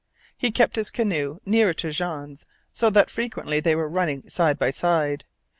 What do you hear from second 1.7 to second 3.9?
to Jean's, so that frequently they were